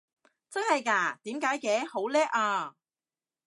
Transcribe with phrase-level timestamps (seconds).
[0.49, 1.19] 真係嘎？
[1.21, 1.85] 點解嘅？
[1.87, 2.73] 好叻啊！